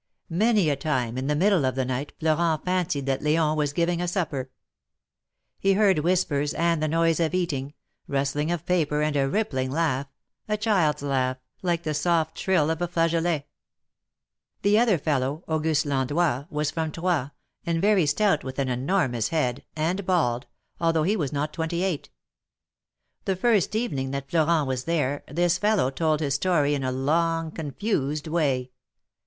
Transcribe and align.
Many 0.31 0.67
a 0.71 0.75
time, 0.75 1.15
in 1.15 1.27
the 1.27 1.35
middle 1.35 1.63
of 1.63 1.75
the 1.75 1.85
night, 1.85 2.11
Florent 2.19 2.65
fancied 2.65 3.05
that 3.05 3.21
L6on 3.21 3.55
was 3.55 3.71
giving 3.71 4.01
a 4.01 4.07
supper. 4.07 4.49
He 5.59 5.73
heard 5.73 5.99
whispers 5.99 6.55
and 6.55 6.81
the 6.81 6.87
noise 6.87 7.19
of 7.19 7.35
eating— 7.35 7.75
rustling 8.07 8.51
of 8.51 8.65
paper 8.65 9.03
and 9.03 9.15
a 9.15 9.29
rippling 9.29 9.69
laugh— 9.69 10.07
a 10.49 10.57
child's 10.57 11.03
laugh, 11.03 11.37
like 11.61 11.83
the 11.83 11.93
soft 11.93 12.35
trill 12.35 12.71
of 12.71 12.81
a 12.81 12.87
flageolet. 12.87 13.43
The 14.63 14.79
other 14.79 14.97
fellow, 14.97 15.43
Auguste 15.47 15.85
Landois, 15.85 16.47
was 16.49 16.71
from 16.71 16.91
Troyes, 16.91 17.29
and 17.63 17.79
very 17.79 18.07
stout, 18.07 18.43
with 18.43 18.57
an 18.57 18.69
enormous 18.69 19.27
head, 19.29 19.63
and 19.75 20.03
bald, 20.03 20.47
although 20.79 21.03
he 21.03 21.15
was 21.15 21.31
not 21.31 21.53
twenty 21.53 21.83
eight. 21.83 22.09
The 23.25 23.35
first 23.35 23.75
evening 23.75 24.09
that 24.09 24.31
Florent 24.31 24.67
was 24.67 24.85
there, 24.85 25.23
this 25.27 25.59
fellow 25.59 25.91
told 25.91 26.21
his 26.21 26.33
story 26.33 26.73
in 26.73 26.83
a 26.83 26.91
long, 26.91 27.51
confused 27.51 28.25
way. 28.27 28.71